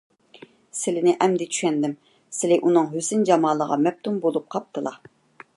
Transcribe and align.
سىلىنى 0.77 1.13
ئەمدى 1.25 1.47
چۈشەندىم، 1.57 1.93
سىلى 2.39 2.59
ئۇنىڭ 2.63 2.91
ھۆسن- 2.97 3.23
جامالىغا 3.31 3.81
مەپتۇن 3.87 4.21
بولۇپ 4.25 4.53
قاپتىلا. 4.57 4.99